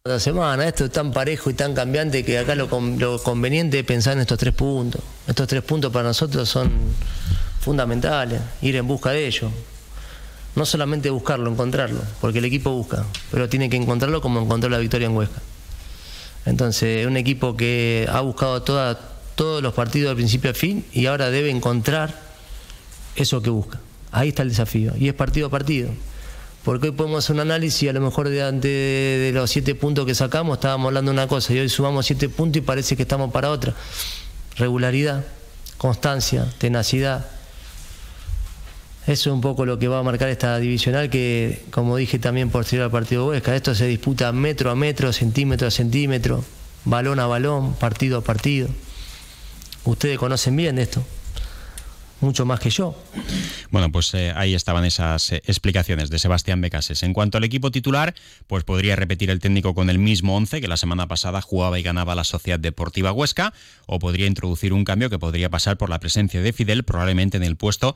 La 0.03 0.19
semana, 0.19 0.67
esto 0.67 0.85
es 0.85 0.91
tan 0.91 1.11
parejo 1.11 1.49
y 1.49 1.53
tan 1.53 1.73
cambiante 1.73 2.23
que 2.23 2.37
acá 2.37 2.55
lo, 2.55 2.69
lo 2.97 3.21
conveniente 3.21 3.79
es 3.79 3.85
pensar 3.85 4.13
en 4.13 4.21
estos 4.21 4.37
tres 4.39 4.53
puntos. 4.53 5.01
Estos 5.27 5.47
tres 5.47 5.63
puntos 5.63 5.91
para 5.91 6.07
nosotros 6.07 6.47
son 6.47 6.71
fundamentales, 7.59 8.41
ir 8.61 8.77
en 8.77 8.87
busca 8.87 9.11
de 9.11 9.27
ellos 9.27 9.51
no 10.57 10.65
solamente 10.65 11.11
buscarlo, 11.11 11.51
encontrarlo, 11.51 12.01
porque 12.19 12.39
el 12.39 12.45
equipo 12.45 12.71
busca, 12.71 13.05
pero 13.29 13.47
tiene 13.47 13.69
que 13.69 13.77
encontrarlo 13.77 14.21
como 14.21 14.41
encontró 14.41 14.69
la 14.69 14.79
victoria 14.79 15.05
en 15.05 15.15
Huesca. 15.15 15.39
Entonces, 16.47 17.05
un 17.05 17.15
equipo 17.15 17.55
que 17.55 18.07
ha 18.11 18.21
buscado 18.21 18.63
todos 18.63 19.61
los 19.61 19.73
partidos 19.75 20.09
de 20.09 20.15
principio 20.15 20.49
a 20.49 20.53
fin 20.55 20.83
y 20.91 21.05
ahora 21.05 21.29
debe 21.29 21.51
encontrar 21.51 22.19
eso 23.15 23.41
que 23.41 23.51
busca. 23.51 23.79
Ahí 24.11 24.29
está 24.29 24.41
el 24.41 24.49
desafío, 24.49 24.93
y 24.97 25.07
es 25.07 25.13
partido 25.13 25.47
a 25.47 25.49
partido. 25.51 25.89
Porque 26.63 26.87
hoy 26.87 26.93
podemos 26.93 27.23
hacer 27.23 27.35
un 27.35 27.41
análisis, 27.41 27.87
a 27.87 27.93
lo 27.93 28.01
mejor 28.01 28.27
de, 28.27 28.51
de, 28.53 28.67
de 28.67 29.31
los 29.33 29.51
siete 29.51 29.75
puntos 29.75 30.07
que 30.07 30.15
sacamos 30.15 30.57
estábamos 30.57 30.87
hablando 30.87 31.11
de 31.11 31.13
una 31.13 31.27
cosa, 31.27 31.53
y 31.53 31.59
hoy 31.59 31.69
sumamos 31.69 32.07
siete 32.07 32.29
puntos 32.29 32.57
y 32.57 32.61
parece 32.61 32.95
que 32.95 33.03
estamos 33.03 33.31
para 33.31 33.51
otra. 33.51 33.75
Regularidad, 34.55 35.23
constancia, 35.77 36.51
tenacidad, 36.57 37.36
eso 39.07 39.29
es 39.29 39.33
un 39.33 39.41
poco 39.41 39.65
lo 39.65 39.79
que 39.79 39.87
va 39.87 39.99
a 39.99 40.03
marcar 40.03 40.29
esta 40.29 40.59
divisional 40.59 41.09
que, 41.09 41.63
como 41.71 41.95
dije 41.97 42.19
también 42.19 42.49
posterior 42.49 42.85
al 42.85 42.91
partido 42.91 43.23
de 43.23 43.29
Huesca, 43.29 43.55
esto 43.55 43.73
se 43.73 43.87
disputa 43.87 44.31
metro 44.31 44.69
a 44.69 44.75
metro, 44.75 45.11
centímetro 45.13 45.67
a 45.67 45.71
centímetro, 45.71 46.43
balón 46.85 47.19
a 47.19 47.27
balón, 47.27 47.73
partido 47.75 48.19
a 48.19 48.21
partido. 48.21 48.69
Ustedes 49.85 50.17
conocen 50.17 50.55
bien 50.55 50.77
esto 50.77 51.03
mucho 52.21 52.45
más 52.45 52.59
que 52.59 52.69
yo. 52.69 52.95
Bueno, 53.69 53.91
pues 53.91 54.13
eh, 54.13 54.33
ahí 54.35 54.55
estaban 54.55 54.85
esas 54.85 55.31
eh, 55.31 55.41
explicaciones 55.45 56.09
de 56.09 56.19
Sebastián 56.19 56.61
Becases. 56.61 57.03
En 57.03 57.13
cuanto 57.13 57.37
al 57.37 57.43
equipo 57.43 57.71
titular, 57.71 58.15
pues 58.47 58.63
podría 58.63 58.95
repetir 58.95 59.29
el 59.29 59.39
técnico 59.39 59.73
con 59.75 59.89
el 59.89 59.99
mismo 59.99 60.35
11 60.35 60.61
que 60.61 60.67
la 60.67 60.77
semana 60.77 61.07
pasada 61.07 61.41
jugaba 61.41 61.79
y 61.79 61.83
ganaba 61.83 62.15
la 62.15 62.23
Sociedad 62.23 62.59
Deportiva 62.59 63.11
Huesca, 63.11 63.53
o 63.85 63.99
podría 63.99 64.27
introducir 64.27 64.73
un 64.73 64.83
cambio 64.83 65.09
que 65.09 65.19
podría 65.19 65.49
pasar 65.49 65.77
por 65.77 65.89
la 65.89 65.99
presencia 65.99 66.41
de 66.41 66.53
Fidel, 66.53 66.83
probablemente 66.83 67.37
en 67.37 67.43
el 67.43 67.55
puesto 67.55 67.95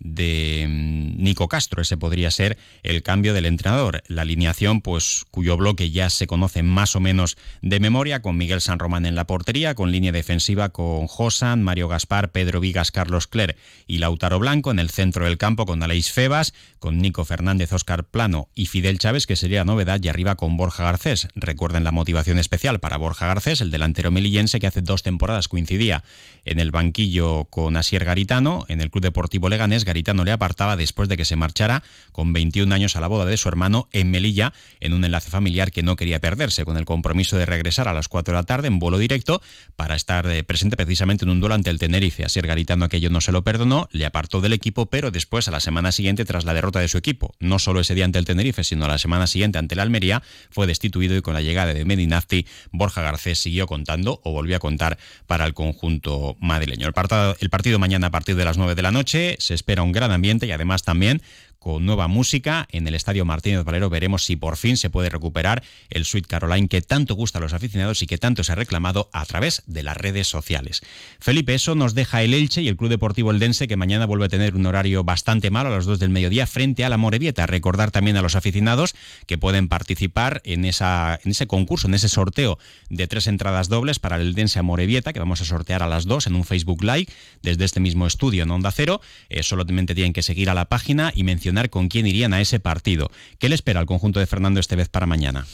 de 0.00 0.66
mm, 0.68 1.22
Nico 1.22 1.48
Castro. 1.48 1.82
Ese 1.82 1.96
podría 1.96 2.30
ser 2.30 2.58
el 2.82 3.02
cambio 3.02 3.34
del 3.34 3.46
entrenador. 3.46 4.02
La 4.08 4.22
alineación, 4.22 4.80
pues 4.80 5.24
cuyo 5.30 5.56
bloque 5.56 5.90
ya 5.90 6.10
se 6.10 6.26
conoce 6.26 6.62
más 6.62 6.96
o 6.96 7.00
menos 7.00 7.36
de 7.62 7.78
memoria, 7.80 8.22
con 8.22 8.36
Miguel 8.36 8.60
San 8.60 8.78
Román 8.78 9.06
en 9.06 9.14
la 9.14 9.26
portería, 9.26 9.74
con 9.74 9.92
línea 9.92 10.12
defensiva 10.12 10.70
con 10.70 11.06
Josan, 11.06 11.62
Mario 11.62 11.88
Gaspar, 11.88 12.32
Pedro 12.32 12.60
Vigas, 12.60 12.90
Carlos 12.90 13.26
Cler 13.26 13.56
y 13.86 13.98
Lautaro 13.98 14.38
Blanco. 14.38 14.70
En 14.70 14.78
el 14.78 14.90
centro 14.90 15.26
del 15.26 15.38
campo 15.38 15.66
con 15.66 15.82
Aleix 15.82 16.10
Febas, 16.10 16.54
con 16.78 16.98
Nico 16.98 17.24
Fernández, 17.24 17.72
Oscar 17.72 18.04
Plano 18.04 18.48
y 18.54 18.66
Fidel 18.66 18.98
Chávez, 18.98 19.26
que 19.26 19.36
sería 19.36 19.64
novedad, 19.64 20.00
y 20.02 20.08
arriba 20.08 20.34
con 20.36 20.56
Borja 20.56 20.84
Garcés. 20.84 21.28
Recuerden 21.34 21.84
la 21.84 21.92
motivación 21.92 22.38
especial 22.38 22.80
para 22.80 22.96
Borja 22.96 23.26
Garcés, 23.26 23.60
el 23.60 23.70
delantero 23.70 24.10
melillense 24.10 24.60
que 24.60 24.66
hace 24.66 24.80
dos 24.80 25.02
temporadas 25.02 25.48
coincidía 25.48 26.02
en 26.44 26.58
el 26.58 26.70
banquillo 26.70 27.44
con 27.44 27.76
Asier 27.76 28.04
Garitano, 28.04 28.64
en 28.68 28.80
el 28.80 28.90
Club 28.90 29.02
Deportivo 29.02 29.48
Leganés 29.48 29.84
Garitano 29.90 30.24
le 30.24 30.30
apartaba 30.30 30.76
después 30.76 31.08
de 31.08 31.16
que 31.16 31.24
se 31.24 31.34
marchara 31.34 31.82
con 32.12 32.32
21 32.32 32.72
años 32.72 32.94
a 32.94 33.00
la 33.00 33.08
boda 33.08 33.24
de 33.24 33.36
su 33.36 33.48
hermano 33.48 33.88
en 33.90 34.12
Melilla, 34.12 34.52
en 34.78 34.92
un 34.92 35.04
enlace 35.04 35.30
familiar 35.30 35.72
que 35.72 35.82
no 35.82 35.96
quería 35.96 36.20
perderse, 36.20 36.64
con 36.64 36.76
el 36.76 36.84
compromiso 36.84 37.36
de 37.36 37.44
regresar 37.44 37.88
a 37.88 37.92
las 37.92 38.06
4 38.06 38.32
de 38.32 38.38
la 38.38 38.44
tarde 38.44 38.68
en 38.68 38.78
vuelo 38.78 38.98
directo 38.98 39.42
para 39.74 39.96
estar 39.96 40.28
eh, 40.28 40.44
presente 40.44 40.76
precisamente 40.76 41.24
en 41.24 41.30
un 41.30 41.40
duelo 41.40 41.56
ante 41.56 41.70
el 41.70 41.80
Tenerife. 41.80 42.24
Asier 42.24 42.46
Garitano 42.46 42.84
aquello 42.84 43.10
no 43.10 43.20
se 43.20 43.32
lo 43.32 43.42
perdonó, 43.42 43.88
le 43.90 44.06
apartó 44.06 44.40
del 44.40 44.52
equipo, 44.52 44.86
pero 44.86 45.10
después, 45.10 45.48
a 45.48 45.50
la 45.50 45.58
semana 45.58 45.90
siguiente, 45.90 46.24
tras 46.24 46.44
la 46.44 46.54
derrota 46.54 46.78
de 46.78 46.86
su 46.86 46.96
equipo, 46.96 47.34
no 47.40 47.58
solo 47.58 47.80
ese 47.80 47.96
día 47.96 48.04
ante 48.04 48.20
el 48.20 48.24
Tenerife, 48.26 48.62
sino 48.62 48.86
la 48.86 48.98
semana 48.98 49.26
siguiente 49.26 49.58
ante 49.58 49.74
el 49.74 49.80
Almería, 49.80 50.22
fue 50.50 50.68
destituido 50.68 51.16
y 51.16 51.22
con 51.22 51.34
la 51.34 51.42
llegada 51.42 51.74
de 51.74 51.84
Medinazzi, 51.84 52.46
Borja 52.70 53.02
Garcés 53.02 53.40
siguió 53.40 53.66
contando 53.66 54.20
o 54.22 54.30
volvió 54.30 54.54
a 54.54 54.60
contar 54.60 54.98
para 55.26 55.46
el 55.46 55.54
conjunto 55.54 56.36
madrileño. 56.40 56.86
El 56.86 57.50
partido 57.50 57.78
mañana 57.80 58.06
a 58.06 58.10
partir 58.10 58.36
de 58.36 58.44
las 58.44 58.56
9 58.56 58.74
de 58.74 58.82
la 58.82 58.92
noche 58.92 59.36
se 59.40 59.54
espera 59.54 59.79
un 59.82 59.92
gran 59.92 60.10
ambiente 60.12 60.46
y 60.46 60.52
además 60.52 60.82
también 60.82 61.22
con 61.60 61.84
nueva 61.84 62.08
música. 62.08 62.66
En 62.72 62.88
el 62.88 62.94
Estadio 62.94 63.24
Martínez 63.24 63.64
Valero 63.64 63.90
veremos 63.90 64.24
si 64.24 64.34
por 64.34 64.56
fin 64.56 64.76
se 64.78 64.90
puede 64.90 65.10
recuperar 65.10 65.62
el 65.90 66.06
Sweet 66.06 66.26
Caroline 66.26 66.68
que 66.68 66.80
tanto 66.80 67.14
gusta 67.14 67.38
a 67.38 67.42
los 67.42 67.52
aficionados 67.52 68.02
y 68.02 68.06
que 68.06 68.18
tanto 68.18 68.42
se 68.42 68.52
ha 68.52 68.54
reclamado 68.54 69.10
a 69.12 69.24
través 69.26 69.62
de 69.66 69.82
las 69.82 69.96
redes 69.96 70.26
sociales. 70.26 70.80
Felipe, 71.20 71.54
eso 71.54 71.74
nos 71.74 71.94
deja 71.94 72.22
el 72.22 72.32
Elche 72.32 72.62
y 72.62 72.68
el 72.68 72.76
Club 72.76 72.88
Deportivo 72.88 73.30
Eldense 73.30 73.68
que 73.68 73.76
mañana 73.76 74.06
vuelve 74.06 74.24
a 74.24 74.28
tener 74.30 74.56
un 74.56 74.64
horario 74.64 75.04
bastante 75.04 75.50
malo 75.50 75.68
a 75.68 75.72
las 75.72 75.84
2 75.84 75.98
del 75.98 76.08
mediodía 76.08 76.46
frente 76.46 76.84
a 76.84 76.88
la 76.88 76.96
Morevieta. 76.96 77.46
Recordar 77.46 77.90
también 77.90 78.16
a 78.16 78.22
los 78.22 78.36
aficionados 78.36 78.94
que 79.26 79.36
pueden 79.36 79.68
participar 79.68 80.40
en, 80.44 80.64
ese 80.64 81.46
concurso, 81.46 81.88
en 81.88 81.94
ese 81.94 82.08
sorteo 82.08 82.58
de 82.88 83.06
tres 83.06 83.26
entradas 83.26 83.68
dobles 83.68 83.98
para 83.98 84.16
el 84.16 84.28
Eldense 84.28 84.58
a 84.58 84.62
Morevieta 84.62 85.12
que 85.12 85.20
vamos 85.20 85.42
a 85.42 85.44
sortear 85.44 85.82
a 85.82 85.88
las 85.88 86.06
2 86.06 86.26
en 86.26 86.36
un 86.36 86.44
Facebook 86.44 86.82
Live 86.82 87.08
desde 87.42 87.66
este 87.66 87.80
mismo 87.80 88.06
estudio 88.06 88.44
en 88.44 88.50
Onda 88.50 88.70
Cero. 88.70 89.02
Eh, 89.28 89.42
solamente 89.42 89.94
tienen 89.94 90.14
que 90.14 90.22
seguir 90.22 90.48
a 90.48 90.54
la 90.54 90.64
página 90.64 91.12
y 91.14 91.22
mencionar 91.22 91.49
con 91.70 91.88
quién 91.88 92.06
irían 92.06 92.32
a 92.32 92.40
ese 92.40 92.60
partido. 92.60 93.10
¿Qué 93.38 93.48
le 93.48 93.54
espera 93.54 93.80
al 93.80 93.86
conjunto 93.86 94.20
de 94.20 94.26
Fernando 94.26 94.60
Estevez 94.60 94.88
para 94.88 95.06
mañana? 95.06 95.46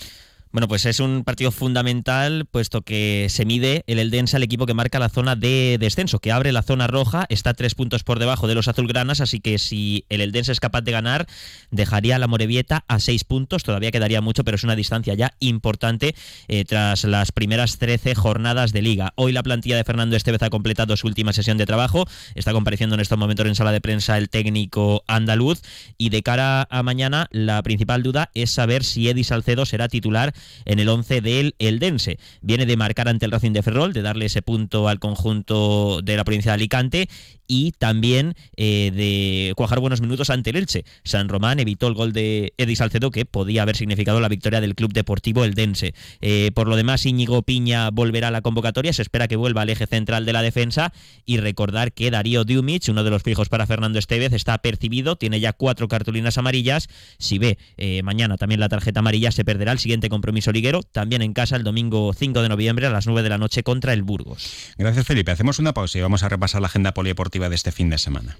Bueno, 0.57 0.69
pues 0.69 0.87
es 0.87 1.01
un 1.01 1.23
partido 1.23 1.51
fundamental, 1.51 2.47
puesto 2.51 2.81
que 2.81 3.27
se 3.29 3.45
mide 3.45 3.85
el 3.87 3.99
Eldense 3.99 4.37
al 4.37 4.43
equipo 4.43 4.65
que 4.65 4.73
marca 4.73 4.99
la 4.99 5.11
zona 5.11 5.37
de 5.37 5.77
descenso, 5.79 6.19
que 6.19 6.33
abre 6.33 6.51
la 6.51 6.63
zona 6.63 6.87
roja, 6.87 7.27
está 7.29 7.53
tres 7.53 7.75
puntos 7.75 8.05
por 8.05 8.19
debajo 8.19 8.49
de 8.49 8.55
los 8.55 8.67
azulgranas, 8.67 9.21
así 9.21 9.39
que 9.39 9.59
si 9.59 10.07
el 10.09 10.23
Eldense 10.23 10.53
es 10.53 10.61
capaz 10.61 10.81
de 10.81 10.93
ganar, 10.93 11.27
dejaría 11.71 12.19
la 12.19 12.27
Morevieta 12.27 12.87
a 12.89 13.01
seis 13.01 13.23
puntos, 13.23 13.65
todavía 13.65 13.91
quedaría 13.91 14.23
mucho, 14.23 14.45
pero 14.45 14.55
es 14.55 14.65
una 14.65 14.77
distancia 14.77 15.13
ya 15.13 15.35
importante 15.41 16.15
eh, 16.49 16.65
tras 16.65 17.05
las 17.05 17.33
primeras 17.33 17.77
13 17.77 18.15
jornadas 18.15 18.73
de 18.73 18.81
liga. 18.81 19.13
Hoy 19.17 19.33
la 19.33 19.43
plantilla 19.43 19.77
de 19.77 19.85
Fernando 19.85 20.17
Estevez 20.17 20.43
ha 20.43 20.49
completado 20.49 20.97
su 20.97 21.07
última 21.07 21.35
sesión 21.35 21.59
de 21.59 21.67
trabajo, 21.67 22.09
está 22.35 22.55
compareciendo 22.55 22.95
en 22.95 23.03
estos 23.03 23.19
momentos 23.19 23.47
en 23.47 23.57
sala 23.57 23.73
de 23.73 23.83
prensa 23.83 24.17
el 24.17 24.31
técnico 24.31 25.05
andaluz, 25.07 25.61
y 25.99 26.09
de 26.09 26.23
cara 26.23 26.67
a 26.71 26.83
mañana, 26.83 27.29
la 27.31 27.63
principal 27.63 28.03
duda 28.03 28.31
es 28.33 28.53
saber 28.53 28.85
si 28.85 29.11
Eddie 29.11 29.23
Salcedo 29.23 29.67
será 29.67 29.89
titular 29.89 30.33
en 30.65 30.79
el 30.79 30.89
11 30.89 31.21
del 31.21 31.55
Eldense. 31.59 32.19
Viene 32.41 32.67
de 32.67 32.77
marcar 32.77 33.09
ante 33.09 33.27
el 33.27 33.33
Racing 33.33 33.53
de 33.53 33.63
Ferrol, 33.63 33.93
de 33.93 34.03
darle 34.03 34.27
ese 34.27 34.43
punto 34.43 34.89
al 34.89 34.99
conjunto 34.99 36.01
de 36.03 36.17
la 36.17 36.25
provincia 36.25 36.53
de 36.53 36.55
Alicante 36.55 37.09
y 37.49 37.73
también 37.73 38.35
eh, 38.57 38.91
de 38.95 39.53
cuajar 39.57 39.81
buenos 39.81 40.01
minutos 40.01 40.31
ante 40.31 40.51
el 40.51 40.57
Elche. 40.57 40.85
San 41.05 41.29
Román 41.29 41.61
evitó 41.61 41.89
el 41.89 41.95
gol 41.95 42.13
de 42.13 42.53
Eddie 42.57 42.77
Salcedo 42.77 43.11
que 43.11 43.25
podía 43.25 43.63
haber 43.63 43.77
significado 43.77 44.21
la 44.21 44.29
victoria 44.29 44.61
del 44.61 44.75
Club 44.75 44.93
Deportivo 44.93 45.45
Eldense. 45.45 45.95
Eh, 46.21 46.51
por 46.55 46.69
lo 46.69 46.77
demás, 46.77 47.07
Íñigo 47.07 47.43
Piña 47.43 47.91
volverá 47.91 48.29
a 48.29 48.31
la 48.31 48.43
convocatoria, 48.43 48.93
se 48.93 49.03
espera 49.03 49.29
que 49.29 49.37
vuelva 49.37 49.63
al 49.63 49.71
eje 49.71 49.87
central 49.87 50.27
de 50.27 50.33
la 50.33 50.43
defensa 50.43 50.93
y 51.25 51.39
recordar 51.39 51.93
que 51.93 52.11
Darío 52.11 52.45
Diumich, 52.45 52.89
uno 52.89 53.05
de 53.05 53.11
los 53.11 53.23
fijos 53.23 53.49
para 53.49 53.67
Fernando 53.67 53.99
Estevez, 53.99 54.33
está 54.33 54.59
percibido, 54.59 55.17
tiene 55.17 55.41
ya 55.41 55.53
cuatro 55.53 55.89
cartulinas 55.89 56.39
amarillas. 56.39 56.89
Si 57.19 57.39
ve 57.39 57.59
eh, 57.77 58.03
mañana 58.03 58.37
también 58.37 58.61
la 58.61 58.69
tarjeta 58.69 59.01
amarilla, 59.01 59.31
se 59.31 59.45
perderá 59.45 59.73
el 59.73 59.79
siguiente 59.79 60.09
compromiso 60.09 60.36
liguero, 60.53 60.83
también 60.83 61.23
en 61.23 61.33
casa 61.33 61.57
el 61.57 61.65
domingo 61.65 62.13
5 62.13 62.43
de 62.43 62.49
noviembre 62.49 62.87
a 62.87 62.91
las 62.91 63.07
9 63.07 63.23
de 63.23 63.29
la 63.29 63.39
noche 63.39 63.63
contra 63.63 63.93
el 63.93 64.03
Burgos. 64.03 64.73
Gracias, 64.77 65.07
Felipe. 65.07 65.31
Hacemos 65.31 65.59
una 65.59 65.75
pausa 65.75 65.99
y 65.99 66.03
vamos 66.03 66.23
a 66.23 66.29
repasar 66.29 66.61
la 66.61 66.69
agenda 66.69 66.95
polideportiva 66.95 67.49
de 67.49 67.55
este 67.55 67.73
fin 67.73 67.91
de 67.91 67.99
semana. 67.99 68.37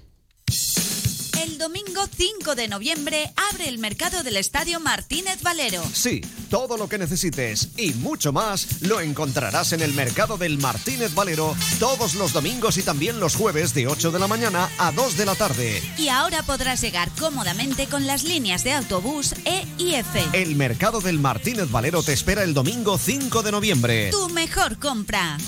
El 1.57 1.63
domingo 1.73 2.03
5 2.15 2.53
de 2.53 2.67
noviembre 2.67 3.33
abre 3.51 3.67
el 3.67 3.79
mercado 3.79 4.21
del 4.21 4.37
Estadio 4.37 4.79
Martínez 4.79 5.41
Valero. 5.41 5.83
Sí, 5.91 6.21
todo 6.51 6.77
lo 6.77 6.87
que 6.87 6.99
necesites 6.99 7.69
y 7.77 7.93
mucho 7.93 8.31
más 8.31 8.83
lo 8.83 9.01
encontrarás 9.01 9.73
en 9.73 9.81
el 9.81 9.91
mercado 9.95 10.37
del 10.37 10.59
Martínez 10.59 11.15
Valero 11.15 11.55
todos 11.79 12.13
los 12.13 12.31
domingos 12.31 12.77
y 12.77 12.83
también 12.83 13.19
los 13.19 13.35
jueves 13.35 13.73
de 13.73 13.87
8 13.87 14.11
de 14.11 14.19
la 14.19 14.27
mañana 14.27 14.69
a 14.77 14.91
2 14.91 15.17
de 15.17 15.25
la 15.25 15.33
tarde. 15.33 15.81
Y 15.97 16.09
ahora 16.09 16.43
podrás 16.43 16.79
llegar 16.79 17.09
cómodamente 17.17 17.87
con 17.87 18.05
las 18.05 18.23
líneas 18.23 18.63
de 18.63 18.73
autobús 18.73 19.33
E 19.45 19.65
y 19.79 19.95
F. 19.95 20.23
El 20.33 20.57
mercado 20.57 21.01
del 21.01 21.17
Martínez 21.17 21.71
Valero 21.71 22.03
te 22.03 22.13
espera 22.13 22.43
el 22.43 22.53
domingo 22.53 22.99
5 22.99 23.41
de 23.41 23.51
noviembre. 23.51 24.11
Tu 24.11 24.29
mejor 24.29 24.77
compra. 24.77 25.39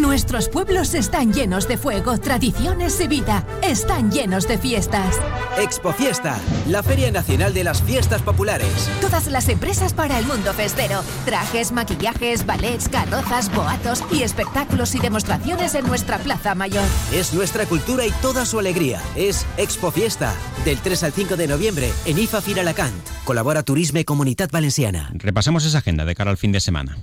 Nuestros 0.00 0.50
pueblos 0.50 0.92
están 0.92 1.32
llenos 1.32 1.66
de 1.68 1.78
fuego, 1.78 2.18
tradiciones 2.18 3.00
y 3.00 3.08
vida. 3.08 3.46
Están 3.62 4.12
llenos 4.12 4.46
de 4.46 4.58
fiestas. 4.58 5.16
Expo 5.58 5.92
Fiesta, 5.94 6.38
la 6.68 6.82
Feria 6.82 7.10
Nacional 7.10 7.54
de 7.54 7.64
las 7.64 7.82
Fiestas 7.82 8.20
Populares. 8.20 8.90
Todas 9.00 9.26
las 9.28 9.48
empresas 9.48 9.94
para 9.94 10.18
el 10.18 10.26
mundo 10.26 10.52
festero. 10.52 11.02
Trajes, 11.24 11.72
maquillajes, 11.72 12.44
ballets, 12.44 12.90
carrozas, 12.90 13.50
boatos 13.54 14.04
y 14.12 14.22
espectáculos 14.22 14.94
y 14.94 14.98
demostraciones 14.98 15.74
en 15.74 15.86
nuestra 15.86 16.18
Plaza 16.18 16.54
Mayor. 16.54 16.84
Es 17.12 17.32
nuestra 17.32 17.64
cultura 17.64 18.04
y 18.04 18.10
toda 18.20 18.44
su 18.44 18.58
alegría. 18.58 19.00
Es 19.16 19.46
Expo 19.56 19.90
Fiesta, 19.90 20.34
del 20.66 20.78
3 20.78 21.04
al 21.04 21.12
5 21.12 21.36
de 21.36 21.48
noviembre 21.48 21.90
en 22.04 22.18
IFA 22.18 22.42
Firalacant. 22.42 22.94
Colabora 23.24 23.62
Turisme 23.62 24.04
Comunidad 24.04 24.50
Valenciana. 24.52 25.10
Repasemos 25.14 25.64
esa 25.64 25.78
agenda 25.78 26.04
de 26.04 26.14
cara 26.14 26.30
al 26.30 26.36
fin 26.36 26.52
de 26.52 26.60
semana. 26.60 26.98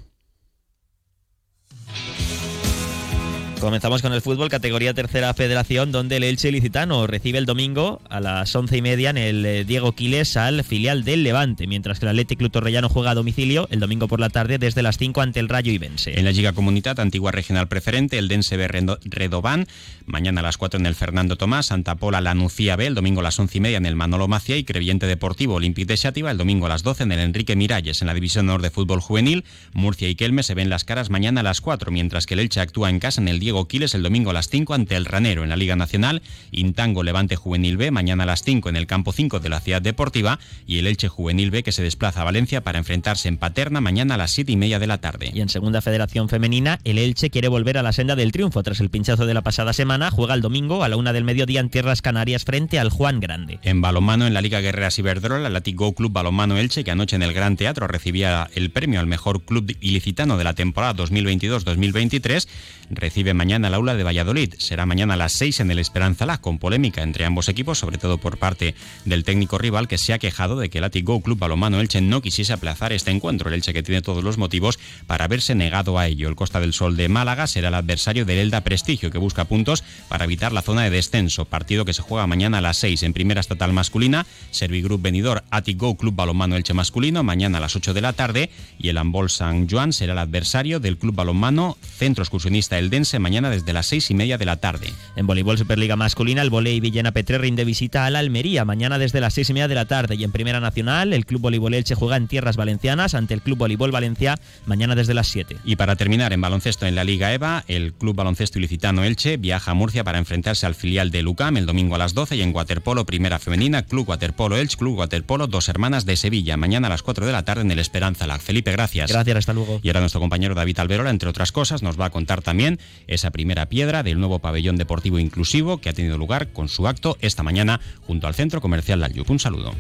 Comenzamos 3.64 4.02
con 4.02 4.12
el 4.12 4.22
fútbol, 4.22 4.50
categoría 4.50 4.94
tercera 4.94 5.34
federación, 5.34 5.94
donde 5.94 6.18
el 6.18 6.26
Elche 6.26 6.52
Licitano 6.52 7.08
recibe 7.08 7.38
el 7.38 7.46
domingo 7.46 8.02
a 8.10 8.20
las 8.20 8.54
once 8.58 8.76
y 8.76 8.82
media 8.82 9.10
en 9.10 9.18
el 9.18 9.46
eh, 9.46 9.64
Diego 9.64 9.94
Quiles 9.94 10.36
al 10.36 10.66
filial 10.66 11.06
del 11.06 11.24
Levante, 11.24 11.66
mientras 11.66 11.98
que 11.98 12.06
el 12.06 12.10
Atlético 12.10 12.40
Club 12.40 12.52
Torrellano 12.52 12.90
juega 12.90 13.12
a 13.12 13.16
domicilio 13.16 13.70
el 13.72 13.80
domingo 13.80 14.10
por 14.10 14.20
la 14.20 14.30
tarde 14.30 14.58
desde 14.58 14.84
las 14.84 14.98
5 14.98 15.22
ante 15.22 15.40
el 15.40 15.48
Rayo 15.48 15.72
Ibense. 15.72 16.20
En 16.20 16.26
la 16.26 16.34
Liga 16.34 16.52
Comunidad, 16.52 17.00
antigua 17.00 17.32
regional 17.32 17.70
preferente, 17.70 18.18
el 18.18 18.28
Dense 18.28 18.58
B 18.58 18.68
Redobán, 19.06 19.66
mañana 20.06 20.42
a 20.42 20.44
las 20.44 20.58
4 20.58 20.82
en 20.82 20.86
el 20.86 20.96
Fernando 20.96 21.38
Tomás, 21.38 21.68
Santa 21.68 21.96
Pola 21.96 22.20
la 22.20 22.34
Nucía 22.34 22.76
B, 22.76 22.88
el 22.88 22.96
domingo 22.96 23.22
a 23.22 23.24
las 23.24 23.40
once 23.40 23.60
y 23.60 23.62
media 23.62 23.78
en 23.78 23.86
el 23.86 23.96
Manolo 23.96 24.28
Macia 24.28 24.58
y 24.58 24.66
Creviente 24.66 25.08
Deportivo 25.08 25.54
Olympique 25.54 25.88
de 25.88 25.96
Xátiva, 25.96 26.32
el 26.32 26.38
domingo 26.38 26.66
a 26.66 26.70
las 26.70 26.84
12 26.84 27.04
en 27.04 27.14
el 27.14 27.20
Enrique 27.20 27.56
Miralles, 27.56 28.02
en 28.02 28.08
la 28.08 28.14
División 28.14 28.50
Honor 28.50 28.62
de 28.62 28.72
Fútbol 28.72 29.00
Juvenil, 29.00 29.46
Murcia 29.72 30.10
y 30.10 30.16
Kelme 30.16 30.44
se 30.44 30.54
ven 30.54 30.70
las 30.70 30.84
caras 30.84 31.10
mañana 31.10 31.40
a 31.40 31.44
las 31.44 31.62
4, 31.62 31.92
mientras 31.92 32.26
que 32.26 32.34
el 32.34 32.42
Elche 32.42 32.60
actúa 32.60 32.90
en 32.90 33.00
casa 33.00 33.22
en 33.22 33.30
el 33.30 33.40
Diego 33.40 33.53
Quiles 33.68 33.96
el 33.96 34.04
domingo 34.04 34.32
a 34.32 34.34
las 34.34 34.50
5 34.50 34.74
ante 34.74 34.96
el 34.96 35.06
Ranero 35.06 35.44
en 35.44 35.50
la 35.50 35.56
Liga 35.56 35.76
Nacional, 35.76 36.22
Intango 36.52 37.04
Levante 37.04 37.36
Juvenil 37.36 37.78
B 37.78 37.92
mañana 37.92 38.24
a 38.24 38.26
las 38.26 38.44
5 38.44 38.70
en 38.70 38.76
el 38.76 38.88
campo 38.88 39.14
5 39.14 39.40
de 39.40 39.50
la 39.50 39.60
Ciudad 39.60 39.82
Deportiva 39.82 40.40
y 40.66 40.80
el 40.80 40.88
Elche 40.88 41.08
Juvenil 41.08 41.52
B 41.52 41.64
que 41.64 41.72
se 41.72 41.84
desplaza 41.84 42.22
a 42.22 42.24
Valencia 42.24 42.62
para 42.62 42.80
enfrentarse 42.80 43.28
en 43.30 43.38
Paterna 43.38 43.80
mañana 43.80 44.16
a 44.16 44.18
las 44.18 44.32
7 44.32 44.52
y 44.52 44.58
media 44.58 44.80
de 44.80 44.88
la 44.88 44.98
tarde. 44.98 45.32
Y 45.34 45.42
en 45.42 45.50
Segunda 45.50 45.82
Federación 45.82 46.30
Femenina, 46.30 46.80
el 46.84 46.98
Elche 46.98 47.30
quiere 47.30 47.48
volver 47.48 47.78
a 47.78 47.84
la 47.84 47.94
senda 47.94 48.16
del 48.16 48.32
triunfo 48.32 48.64
tras 48.64 48.80
el 48.80 48.90
pinchazo 48.90 49.26
de 49.26 49.34
la 49.34 49.44
pasada 49.44 49.74
semana, 49.74 50.12
juega 50.12 50.34
el 50.34 50.42
domingo 50.42 50.84
a 50.84 50.90
la 50.90 50.98
una 50.98 51.14
del 51.14 51.24
mediodía 51.24 51.60
en 51.60 51.70
Tierras 51.70 52.02
Canarias 52.02 52.46
frente 52.46 52.80
al 52.80 52.90
Juan 52.90 53.20
Grande. 53.20 53.60
En 53.64 53.82
balonmano 53.82 54.28
en 54.28 54.34
la 54.34 54.42
Liga 54.42 54.60
Guerreras 54.60 54.98
Iberdrola, 55.00 55.48
el 55.48 55.76
Go 55.76 55.94
Club 55.94 56.12
Balonmano 56.12 56.58
Elche 56.58 56.84
que 56.84 56.92
anoche 56.92 57.16
en 57.16 57.24
el 57.24 57.34
Gran 57.34 57.56
Teatro 57.56 57.88
recibía 57.88 58.50
el 58.56 58.72
premio 58.72 59.00
al 59.00 59.08
mejor 59.08 59.44
club 59.44 59.76
ilicitano 59.82 60.38
de 60.38 60.44
la 60.44 60.54
temporada 60.54 60.96
2022-2023, 60.96 62.48
recibe 62.90 63.34
mañana 63.34 63.43
el 63.52 63.74
aula 63.74 63.96
de 63.96 64.04
Valladolid. 64.04 64.54
Será 64.58 64.86
mañana 64.86 65.16
a 65.16 65.18
las 65.18 65.34
6 65.34 65.60
en 65.60 65.72
el 65.72 65.80
Esperanza 65.80 66.26
La, 66.26 66.40
con 66.40 66.60
polémica 66.60 67.04
entre 67.04 67.26
ambos 67.26 67.50
equipos, 67.50 67.78
sobre 67.78 67.98
todo 67.98 68.18
por 68.18 68.38
parte 68.38 68.74
del 69.04 69.26
técnico 69.26 69.58
rival 69.58 69.90
que 69.90 69.98
se 69.98 70.14
ha 70.14 70.18
quejado 70.18 70.58
de 70.58 70.70
que 70.70 70.78
el 70.78 71.04
Go 71.04 71.22
Club 71.22 71.38
Balomano 71.38 71.82
Elche 71.82 72.00
no 72.00 72.22
quisiese 72.22 72.54
aplazar 72.54 72.94
este 72.94 73.12
encuentro. 73.12 73.50
El 73.50 73.56
Elche 73.56 73.74
que 73.74 73.84
tiene 73.84 74.02
todos 74.02 74.24
los 74.24 74.38
motivos 74.38 74.80
para 75.08 75.26
haberse 75.26 75.56
negado 75.56 76.00
a 76.00 76.08
ello. 76.08 76.30
El 76.30 76.36
Costa 76.36 76.62
del 76.62 76.72
Sol 76.72 76.96
de 76.96 77.10
Málaga 77.10 77.46
será 77.48 77.68
el 77.68 77.74
adversario 77.74 78.24
del 78.24 78.40
Elda 78.40 78.62
Prestigio, 78.62 79.12
que 79.12 79.18
busca 79.18 79.44
puntos 79.44 79.84
para 80.08 80.24
evitar 80.24 80.54
la 80.54 80.62
zona 80.62 80.84
de 80.84 80.90
descenso. 80.90 81.44
Partido 81.44 81.84
que 81.84 81.94
se 81.94 82.02
juega 82.02 82.26
mañana 82.28 82.60
a 82.60 82.62
las 82.62 82.78
6 82.78 83.04
en 83.04 83.14
primera 83.14 83.42
estatal 83.42 83.74
masculina. 83.74 84.26
Servigroup 84.52 85.02
venidor 85.02 85.44
Go 85.76 85.98
Club 85.98 86.16
Balonmano 86.16 86.56
Elche 86.56 86.74
masculino, 86.74 87.24
mañana 87.24 87.58
a 87.58 87.62
las 87.62 87.76
8 87.76 87.94
de 87.94 88.02
la 88.02 88.14
tarde. 88.14 88.50
Y 88.80 88.88
el 88.88 88.98
Ambol 88.98 89.30
San 89.30 89.68
Juan 89.68 89.92
será 89.92 90.14
el 90.14 90.20
adversario 90.20 90.80
del 90.80 90.98
Club 90.98 91.16
Balonmano 91.16 91.78
Centro 91.82 92.24
Excursionista 92.24 92.78
Eldense, 92.78 93.20
mañana 93.20 93.33
desde 93.42 93.74
las 93.74 93.88
6 93.88 94.12
y 94.12 94.14
media 94.14 94.38
de 94.38 94.46
la 94.46 94.58
tarde. 94.58 94.94
En 95.16 95.28
voleibol 95.28 95.58
Superliga 95.58 95.96
masculina, 95.96 96.42
el 96.42 96.50
volei 96.50 96.80
Villena 96.80 97.12
Petre 97.12 97.38
rinde 97.38 97.66
visita 97.66 98.06
a 98.06 98.10
la 98.10 98.20
Almería 98.20 98.66
mañana 98.66 98.98
desde 99.00 99.20
las 99.20 99.34
seis 99.34 99.50
y 99.50 99.54
media 99.54 99.68
de 99.68 99.76
la 99.76 99.86
tarde. 99.86 100.16
Y 100.16 100.24
en 100.24 100.32
Primera 100.32 100.60
Nacional, 100.60 101.14
el 101.14 101.26
Club 101.26 101.42
Voleibol 101.42 101.74
Elche 101.74 101.96
juega 101.96 102.18
en 102.18 102.28
tierras 102.28 102.56
valencianas 102.56 103.14
ante 103.16 103.34
el 103.34 103.42
Club 103.42 103.58
Voleibol 103.58 103.92
Valencia 103.92 104.40
mañana 104.66 104.96
desde 104.96 105.14
las 105.14 105.28
7. 105.28 105.58
Y 105.64 105.76
para 105.76 105.96
terminar, 105.96 106.34
en 106.34 106.42
baloncesto 106.42 106.86
en 106.86 106.96
la 106.96 107.04
Liga 107.04 107.34
EVA, 107.34 107.64
el 107.68 107.94
Club 107.94 108.16
Baloncesto 108.16 108.60
Ilicitano 108.60 109.04
Elche 109.04 109.38
viaja 109.38 109.72
a 109.72 109.74
Murcia 109.74 110.04
para 110.04 110.20
enfrentarse 110.20 110.66
al 110.66 110.76
filial 110.76 111.12
de 111.12 111.22
Lucam 111.22 111.58
el 111.58 111.66
domingo 111.66 111.96
a 111.96 111.98
las 111.98 112.14
12 112.14 112.36
y 112.36 112.42
en 112.42 112.54
Waterpolo 112.56 113.06
Primera 113.06 113.40
Femenina, 113.40 113.84
Club 113.84 114.10
Waterpolo 114.10 114.58
Elche, 114.58 114.78
Club 114.78 114.98
Waterpolo 114.98 115.48
Dos 115.48 115.70
Hermanas 115.70 116.06
de 116.06 116.16
Sevilla, 116.16 116.58
mañana 116.58 116.88
a 116.88 116.90
las 116.90 117.04
4 117.04 117.26
de 117.26 117.32
la 117.32 117.46
tarde 117.46 117.62
en 117.62 117.72
el 117.72 117.80
Esperanza 117.80 118.28
Lag. 118.28 118.42
Felipe, 118.42 118.72
gracias. 118.72 119.12
Gracias, 119.12 119.38
hasta 119.38 119.54
luego. 119.54 119.80
Y 119.84 119.90
ahora 119.90 120.00
nuestro 120.00 120.20
compañero 120.22 120.56
David 120.56 120.80
Alberola, 120.80 121.10
entre 121.10 121.30
otras 121.30 121.52
cosas, 121.52 121.84
nos 121.84 122.00
va 122.00 122.06
a 122.06 122.10
contar 122.10 122.42
también 122.42 122.80
esa 123.14 123.32
primera 123.32 123.68
piedra 123.68 124.04
del 124.04 124.20
nuevo 124.20 124.40
pabellón 124.40 124.78
deportivo 124.78 125.20
inclusivo 125.20 125.80
que 125.80 125.90
ha 125.90 125.94
tenido 125.94 126.18
lugar 126.18 126.52
con 126.52 126.70
su 126.70 126.88
acto 126.88 127.18
esta 127.22 127.44
mañana 127.44 127.80
junto 128.02 128.28
al 128.28 128.36
Centro 128.36 128.62
Comercial 128.62 129.00
Lalyup. 129.00 129.30
Un 129.30 129.40
saludo. 129.40 129.74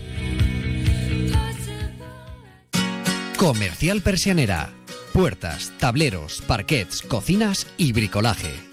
Comercial 3.37 4.01
Persianera. 4.01 4.71
Puertas, 5.11 5.71
tableros, 5.79 6.41
parquets, 6.47 7.01
cocinas 7.01 7.67
y 7.77 7.91
bricolaje 7.91 8.72